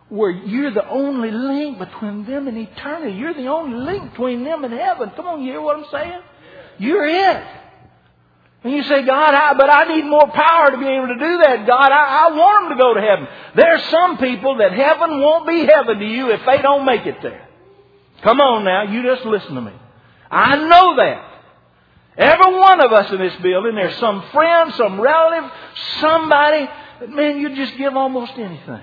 [0.10, 3.15] where you're the only link between them and eternity.
[3.15, 5.12] You're the only link between them and heaven.
[5.15, 6.22] Come on, you hear what I'm saying?
[6.80, 7.43] You're it.
[8.63, 11.38] And you say, God, I, but I need more power to be able to do
[11.38, 11.65] that.
[11.65, 13.28] God, I, I want them to go to heaven.
[13.56, 17.22] There's some people that heaven won't be heaven to you if they don't make it
[17.22, 17.48] there.
[18.22, 19.72] Come on now, you just listen to me.
[20.30, 21.26] I know that.
[22.17, 25.50] Every one of us in this building, there's some friend, some relative,
[26.02, 26.69] somebody
[27.00, 28.82] that, man, you just give almost anything.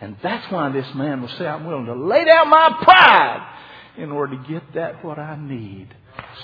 [0.00, 3.58] And that's why this man will say, I'm willing to lay down my pride
[3.96, 5.94] in order to get that what I need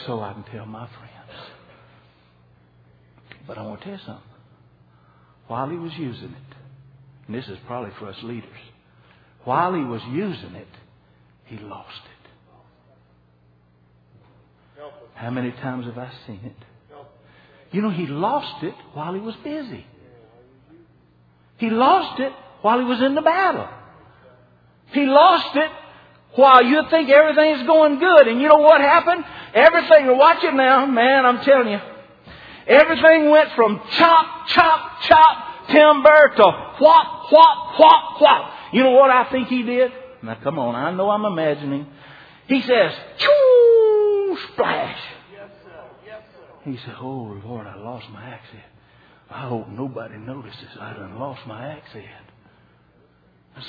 [0.07, 1.11] so I can tell my friends.
[3.47, 4.25] But I want to tell you something.
[5.49, 6.57] While he was using it,
[7.27, 8.49] and this is probably for us leaders,
[9.45, 10.69] while he was using it,
[11.47, 12.11] he lost it.
[15.15, 16.57] How many times have I seen it?
[17.73, 19.85] You know, he lost it while he was busy.
[21.59, 23.69] He lost it while he was in the battle.
[24.93, 25.71] He lost it
[26.35, 28.29] while you think everything's going good.
[28.29, 29.25] And you know what happened?
[29.55, 31.81] Everything, watch it now, man, I'm telling you.
[32.67, 38.53] Everything went from chop, chop, chop timber to whop, whop, whop, whop.
[38.73, 39.93] You know what I think he did?
[40.23, 41.87] Now come on, I know I'm imagining.
[42.47, 44.99] He says, choo, splash.
[45.33, 45.85] Yes, sir.
[46.07, 46.71] Yes, sir.
[46.71, 48.65] He said, Oh Lord, I lost my axe head.
[49.31, 52.30] I hope nobody notices I done lost my head.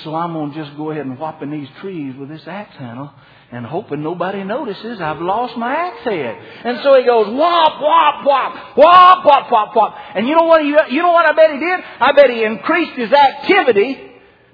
[0.04, 2.76] So I'm going to just go ahead and whop in these trees with this axe
[2.76, 3.12] handle
[3.50, 6.36] and hoping nobody notices I've lost my axe head.
[6.64, 9.96] And so he goes whop, whop, whop, whop, whop, whop, whop.
[10.14, 10.62] And you know what?
[10.62, 11.80] He, you know what I bet he did?
[12.00, 13.98] I bet he increased his activity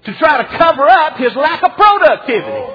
[0.05, 2.51] to try to cover up his lack of productivity.
[2.51, 2.75] Oh,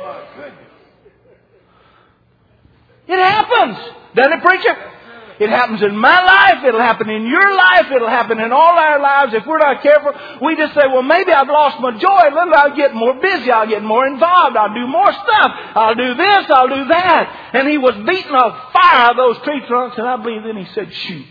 [3.06, 3.78] it happens,
[4.16, 4.93] doesn't it, preacher?
[5.40, 6.64] It happens in my life.
[6.64, 7.86] It'll happen in your life.
[7.94, 9.34] It'll happen in all our lives.
[9.34, 12.36] If we're not careful, we just say, well, maybe I've lost my joy.
[12.36, 13.52] Then I'll get more busy.
[13.52, 14.56] I'll get more involved.
[14.56, 15.52] I'll do more stuff.
[15.76, 16.46] I'll do this.
[16.50, 17.52] I'll do that.
[17.54, 19.98] And he was beating a fire of those tree trunks.
[19.98, 21.28] And I believe then he said, shoot,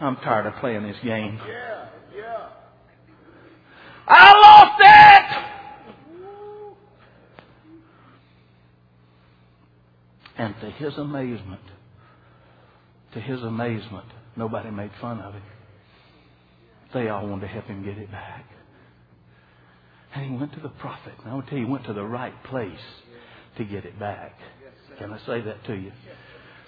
[0.00, 1.38] I'm tired of playing this game.
[1.46, 2.48] Yeah, yeah.
[4.06, 5.46] I lost it!
[10.38, 11.60] And to his amazement,
[13.14, 15.42] to his amazement, nobody made fun of him.
[16.92, 18.44] They all wanted to help him get it back.
[20.14, 21.12] And he went to the prophet.
[21.22, 22.72] And I will tell you, he went to the right place
[23.58, 24.34] to get it back.
[24.98, 25.92] Can I say that to you?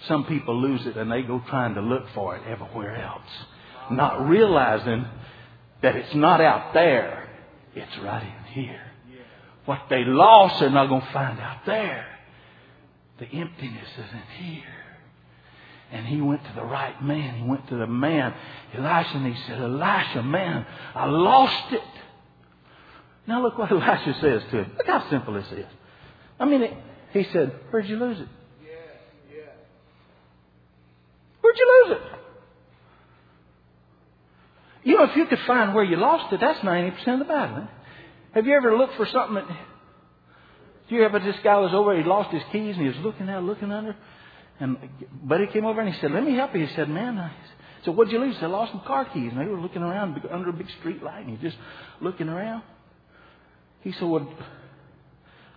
[0.09, 3.31] Some people lose it and they go trying to look for it everywhere else,
[3.91, 5.07] not realizing
[5.83, 7.29] that it's not out there,
[7.75, 8.81] it's right in here.
[9.65, 12.07] What they lost, they're not going to find out there.
[13.19, 14.82] The emptiness is in here.
[15.93, 17.35] And he went to the right man.
[17.35, 18.35] He went to the man,
[18.75, 21.83] Elisha, and he said, Elisha, man, I lost it.
[23.27, 24.73] Now look what Elisha says to him.
[24.79, 25.67] Look how simple this is.
[26.41, 26.75] I mean, it,
[27.13, 28.29] he said, Where'd you lose it?
[31.43, 32.03] Where'd you lose it?
[34.85, 37.69] You know, if you could find where you lost it, that's 90% of the battle.
[38.33, 39.47] Have you ever looked for something that.
[40.89, 43.29] Do you ever, this guy was over, he lost his keys, and he was looking
[43.29, 43.95] out, looking under.
[44.63, 44.79] And
[45.25, 46.65] buddy came over and he said, Let me help you.
[46.65, 47.33] He said, Man, I
[47.85, 48.35] said, What'd you lose?
[48.37, 49.33] He said, I lost some car keys.
[49.33, 51.57] And they were looking around under a big street light, and he's just
[52.01, 52.63] looking around.
[53.81, 54.33] He said, Well,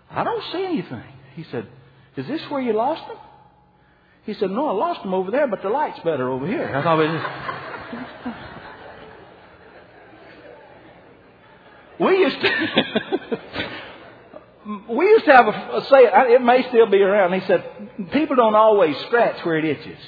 [0.09, 1.03] I don't see anything.
[1.35, 1.67] He said,
[2.17, 3.17] Is this where you lost them?
[4.23, 6.75] He said, No, I lost them over there, but the light's better over here.
[6.75, 7.21] I thought was
[11.99, 13.69] We used to.
[14.89, 16.33] we used to have a, a say.
[16.33, 17.33] It may still be around.
[17.33, 17.63] He said,
[18.11, 19.99] "People don't always scratch where it itches."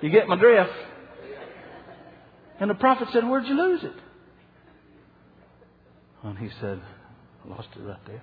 [0.00, 0.72] You get my drift?
[2.58, 3.94] And the prophet said, "Where'd you lose it?"
[6.22, 6.80] And he said,
[7.44, 8.22] "I lost it right there."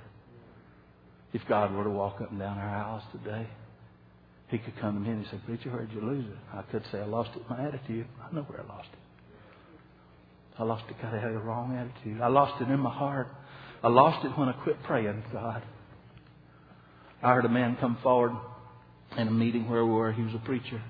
[1.33, 3.47] If God were to walk up and down our aisles today,
[4.49, 6.99] He could come to me and say, "Preacher, where'd you lose it?" I could say,
[6.99, 8.07] "I lost it in my attitude.
[8.23, 8.99] I know where I lost it."
[10.59, 12.21] I lost it because I had a wrong attitude.
[12.21, 13.27] I lost it in my heart.
[13.83, 15.61] I lost it when I quit praying, God.
[17.21, 18.31] I heard a man come forward
[19.17, 20.13] in a meeting where we were.
[20.13, 20.81] He was a preacher,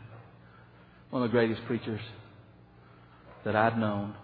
[1.09, 2.01] one of the greatest preachers
[3.45, 4.15] that I'd known.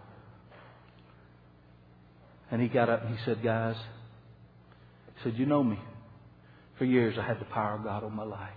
[2.51, 3.75] And he got up and he said, Guys,
[5.15, 5.79] he said, You know me.
[6.77, 8.49] For years I had the power of God on my life.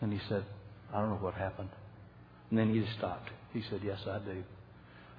[0.00, 0.44] And he said,
[0.92, 1.70] I don't know what happened.
[2.50, 3.30] And then he just stopped.
[3.52, 4.42] He said, Yes, I do.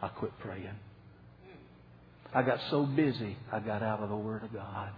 [0.01, 0.75] I quit praying.
[2.35, 4.91] I got so busy, I got out of the Word of God.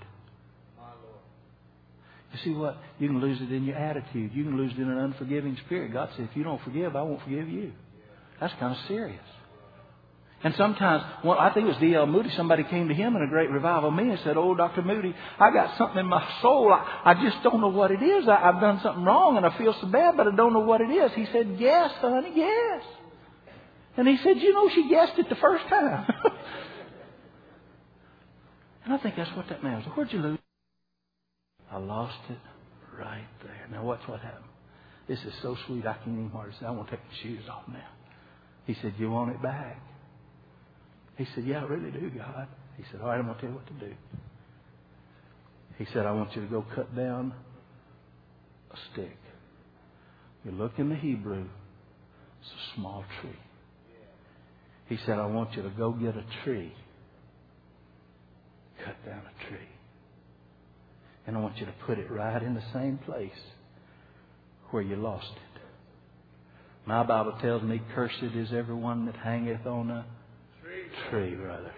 [2.34, 2.78] You see what?
[3.00, 4.32] You can lose it in your attitude.
[4.34, 5.94] You can lose it in an unforgiving spirit.
[5.94, 7.72] God said, if you don't forgive, I won't forgive you.
[8.42, 9.22] That's kind of serious.
[10.44, 12.06] And sometimes, well, I think it was D.L.
[12.08, 14.82] Moody, somebody came to him in a great revival me and said, Oh, Dr.
[14.82, 16.72] Moody, I got something in my soul.
[16.72, 18.28] I, I just don't know what it is.
[18.28, 20.82] I, I've done something wrong and I feel so bad, but I don't know what
[20.82, 21.12] it is.
[21.16, 22.84] He said, Yes, honey, yes.
[23.98, 26.06] And he said, You know, she guessed it the first time.
[28.86, 29.86] and I think that's what that man was.
[29.96, 30.36] Where'd you lose?
[30.36, 30.42] It?
[31.72, 32.38] I lost it
[32.98, 33.68] right there.
[33.72, 34.46] Now, watch what happened.
[35.08, 37.44] This is so sweet, I can't even hardly say, I want to take my shoes
[37.50, 37.88] off now.
[38.66, 39.80] He said, You want it back?
[41.18, 42.48] He said, Yeah, I really do, God.
[42.78, 43.94] He said, All right, I'm going to tell you what to do.
[45.78, 47.34] He said, I want you to go cut down
[48.72, 49.18] a stick.
[50.44, 51.46] You look in the Hebrew,
[52.42, 53.40] it's a small tree.
[54.88, 56.74] He said, I want you to go get a tree,
[58.86, 59.68] cut down a tree.
[61.28, 63.32] And I want you to put it right in the same place
[64.70, 65.62] where you lost it.
[66.86, 70.06] My Bible tells me, Cursed is everyone that hangeth on a
[71.10, 71.72] tree, brother.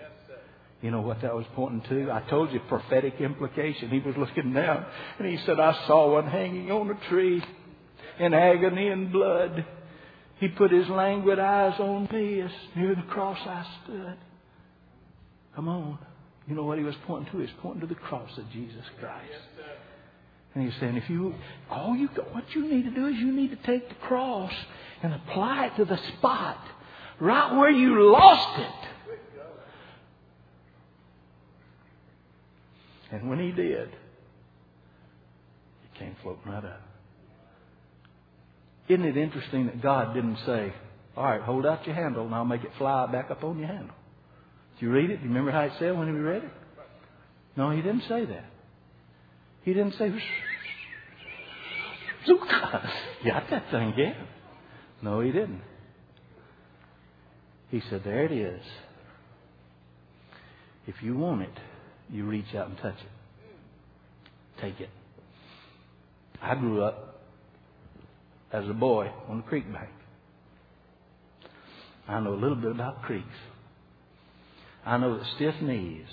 [0.82, 2.12] You know what that was pointing to?
[2.12, 3.90] I told you prophetic implication.
[3.90, 4.86] He was looking down
[5.18, 7.44] and he said, I saw one hanging on a tree
[8.20, 9.66] in agony and blood.
[10.40, 14.18] He put his languid eyes on me as near the cross I stood.
[15.56, 15.98] Come on.
[16.48, 17.38] You know what he was pointing to?
[17.38, 19.34] He was pointing to the cross of Jesus Christ.
[20.56, 21.36] And he's saying, if you,
[21.70, 24.54] all you, what you need to do is you need to take the cross
[25.04, 26.58] and apply it to the spot
[27.20, 28.90] right where you lost it.
[33.12, 36.82] And when he did, it came floating right up.
[38.90, 40.74] Isn't it interesting that God didn't say,
[41.16, 43.68] all right, hold out your handle and I'll make it fly back up on your
[43.68, 43.96] handle?
[44.80, 45.18] Did you read it?
[45.18, 46.52] Do you remember how it said when we read it?
[47.56, 48.46] No, he didn't say that.
[49.64, 50.10] He didn't say,
[53.26, 54.16] got that thing again.
[55.02, 55.62] No, he didn't.
[57.70, 58.62] He said, there it is.
[60.86, 61.60] If you want it,
[62.10, 64.62] you reach out and touch it.
[64.62, 64.90] Take it.
[66.42, 67.22] I grew up
[68.52, 69.90] as a boy on the creek bank.
[72.08, 73.26] I know a little bit about creeks.
[74.88, 76.08] I know that stiff knees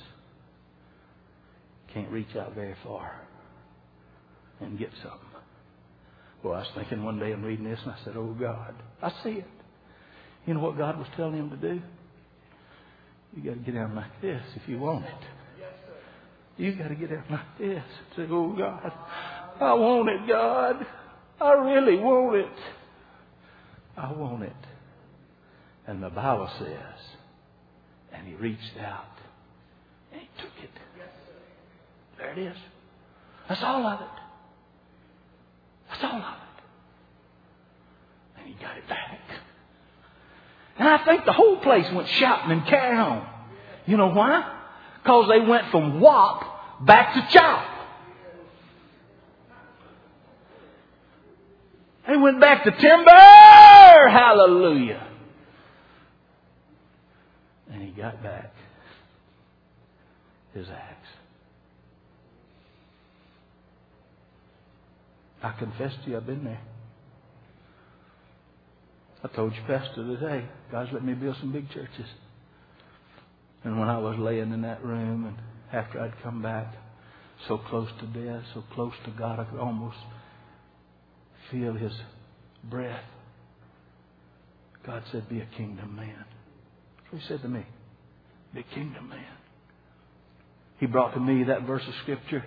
[1.93, 3.20] can't reach out very far
[4.61, 5.20] and get something.
[6.43, 9.12] Well, I was thinking one day I'm reading this and I said, Oh God, I
[9.22, 9.47] see it.
[10.45, 11.81] You know what God was telling him to do?
[13.37, 15.12] You got to get down like this if you want it.
[16.57, 17.83] You got to get down like this.
[18.16, 18.93] And say, Oh God,
[19.61, 20.85] I want it, God.
[21.41, 22.59] I really want it.
[23.97, 24.53] I want it.
[25.87, 27.13] And the Bible says,
[28.25, 29.05] and he reached out
[30.12, 30.70] and he took it.
[32.16, 32.57] There it is.
[33.49, 34.07] That's all of it.
[35.91, 36.62] That's all of it.
[38.39, 39.20] And he got it back.
[40.79, 43.29] And I think the whole place went shouting and carrying on.
[43.87, 44.61] You know why?
[45.03, 47.68] Because they went from wop back to chop.
[52.09, 54.09] They went back to timber.
[54.09, 55.07] Hallelujah.
[57.97, 58.53] Got back
[60.55, 61.09] his axe.
[65.42, 66.61] I confess to you, I've been there.
[69.22, 72.07] I told you, Pastor, today, God's let me build some big churches.
[73.64, 75.36] And when I was laying in that room and
[75.72, 76.74] after I'd come back,
[77.49, 79.97] so close to death, so close to God, I could almost
[81.51, 81.92] feel His
[82.62, 83.05] breath.
[84.86, 86.24] God said, Be a kingdom man.
[86.97, 87.66] That's what He said to me.
[88.57, 89.24] A kingdom man.
[90.78, 92.44] He brought to me that verse of Scripture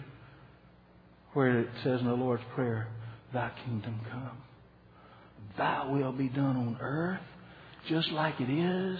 [1.34, 2.88] where it says in the Lord's Prayer,
[3.34, 4.38] Thy kingdom come.
[5.58, 7.20] Thy will be done on earth
[7.89, 8.99] just like it is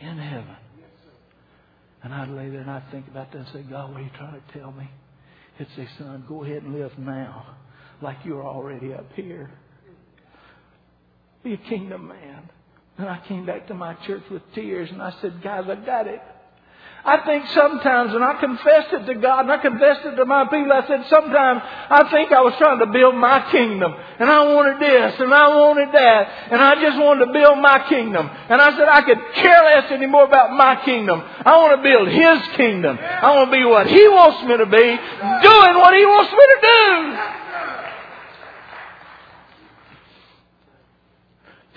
[0.00, 0.56] in heaven.
[2.02, 4.10] And I'd lay there and I'd think about that and say, God, what are you
[4.16, 4.90] trying to tell me?
[5.58, 7.56] He'd say, son, go ahead and live now
[8.00, 9.50] like you're already up here.
[11.44, 12.48] Be a kingdom man.
[12.98, 16.06] And I came back to my church with tears and I said, guys, I got
[16.06, 16.20] it.
[17.04, 20.44] I think sometimes, and I confessed it to God, and I confessed it to my
[20.44, 24.52] people, I said sometimes I think I was trying to build my kingdom, and I
[24.52, 28.28] wanted this, and I wanted that, and I just wanted to build my kingdom.
[28.48, 31.22] And I said I could care less anymore about my kingdom.
[31.22, 32.98] I want to build His kingdom.
[33.00, 36.38] I want to be what He wants me to be, doing what He wants me
[36.38, 37.40] to do.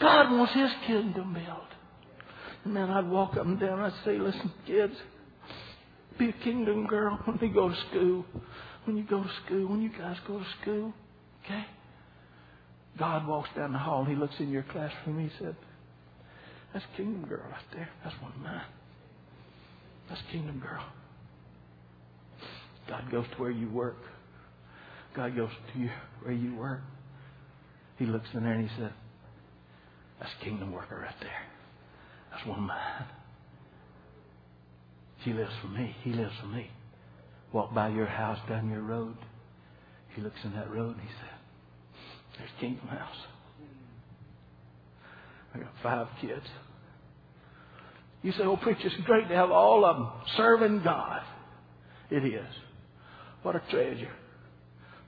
[0.01, 1.63] God wants His kingdom built.
[2.65, 4.95] And then I'd walk up and down I'd say, listen, kids,
[6.17, 8.25] be a kingdom girl when you go to school.
[8.85, 10.93] When you go to school, when you guys go to school,
[11.43, 11.65] okay?
[12.99, 15.19] God walks down the hall and he looks in your classroom.
[15.19, 15.55] He said,
[16.73, 17.89] That's kingdom girl right there.
[18.03, 18.61] That's one of mine.
[20.09, 20.83] That's kingdom girl.
[22.87, 23.97] God goes to where you work.
[25.15, 25.89] God goes to you
[26.21, 26.81] where you work.
[27.97, 28.91] He looks in there and he said,
[30.19, 31.31] That's kingdom worker right there.
[32.31, 33.05] That's one of mine.
[35.23, 35.95] She lives for me.
[36.03, 36.69] He lives for me.
[37.51, 39.15] Walk by your house down your road.
[40.15, 43.15] He looks in that road and he said, There's Kingdom House.
[45.53, 46.45] I got five kids.
[48.23, 51.21] You say, oh, preacher, it's great to have all of them serving God.
[52.09, 52.47] It is.
[53.43, 54.11] What a treasure.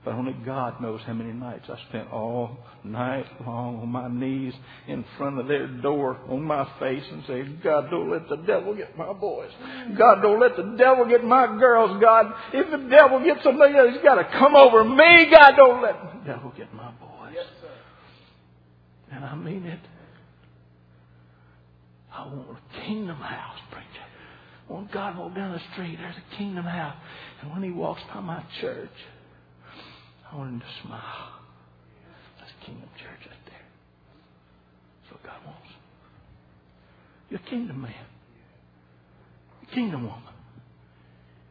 [0.06, 4.54] But only God knows how many nights I spent all night long on my knees
[4.86, 8.72] in front of their door on my face and say, God, don't let the devil
[8.72, 9.50] get my boys.
[9.98, 12.00] God, don't let the devil get my girls.
[12.00, 15.26] God, if the devil gets somebody else, he's got to come over me.
[15.28, 17.32] God, don't let the devil get my boys.
[17.34, 17.68] Yes, sir.
[19.10, 19.80] And I mean it.
[22.12, 24.06] I want a kingdom house, preacher.
[24.68, 26.96] When God walk down the street, there's a kingdom house.
[27.42, 28.88] And when he walks by my church,
[30.36, 31.30] I want him to smile.
[32.38, 33.66] That's kingdom church right there.
[35.00, 35.68] That's what God wants.
[37.30, 37.94] You're a kingdom man.
[39.62, 40.22] You're a kingdom woman.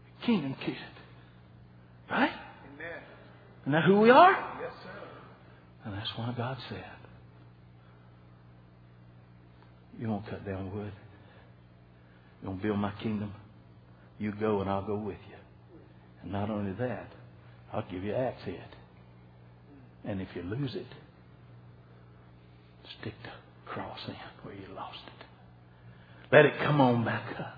[0.05, 0.75] You're a kingdom kid.
[2.11, 2.29] Right?
[2.29, 3.01] Amen.
[3.63, 4.59] Isn't that who we are?
[4.61, 4.89] Yes, sir.
[5.85, 6.85] And that's why God said,
[9.99, 10.93] You won't cut down wood.
[12.43, 13.33] You won't build my kingdom.
[14.19, 15.37] You go and I'll go with you.
[16.21, 17.11] And not only that,
[17.75, 18.69] I'll give you axe head.
[20.05, 20.85] And if you lose it,
[23.01, 25.25] stick the cross in where you lost it.
[26.31, 27.57] Let it come on back up.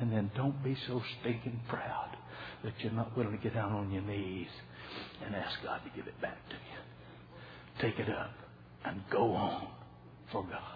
[0.00, 2.16] And then don't be so stinking proud
[2.64, 4.48] that you're not willing to get down on your knees
[5.24, 7.90] and ask God to give it back to you.
[7.90, 8.32] Take it up
[8.86, 9.68] and go on
[10.32, 10.75] for God.